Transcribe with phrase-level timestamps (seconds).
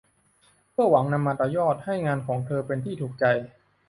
[0.71, 3.25] เพื่อหวังนำมาต่อยอดให้งานของเธอเป็นที่ถูกใจ